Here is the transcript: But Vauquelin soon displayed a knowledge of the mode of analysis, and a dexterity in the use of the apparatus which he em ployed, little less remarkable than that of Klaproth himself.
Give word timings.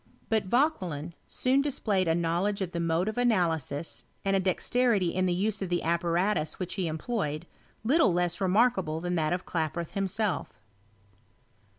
But 0.29 0.45
Vauquelin 0.47 1.13
soon 1.27 1.61
displayed 1.61 2.07
a 2.07 2.15
knowledge 2.15 2.59
of 2.63 2.71
the 2.71 2.79
mode 2.79 3.07
of 3.07 3.19
analysis, 3.19 4.03
and 4.25 4.35
a 4.35 4.39
dexterity 4.39 5.09
in 5.13 5.27
the 5.27 5.31
use 5.35 5.61
of 5.61 5.69
the 5.69 5.83
apparatus 5.83 6.57
which 6.57 6.73
he 6.73 6.87
em 6.87 6.97
ployed, 6.97 7.43
little 7.83 8.11
less 8.11 8.41
remarkable 8.41 8.99
than 8.99 9.13
that 9.13 9.31
of 9.31 9.45
Klaproth 9.45 9.91
himself. 9.91 10.59